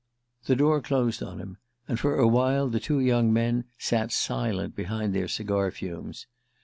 The 0.47 0.55
door 0.55 0.81
closed 0.81 1.21
on 1.21 1.37
him, 1.37 1.57
and 1.87 1.99
for 1.99 2.17
a 2.17 2.27
while 2.27 2.67
the 2.69 2.79
two 2.79 2.99
young 2.99 3.31
men 3.31 3.65
sat 3.77 4.11
silent 4.11 4.75
behind 4.75 5.13
their 5.13 5.27
cigar 5.27 5.69
fumes. 5.69 6.25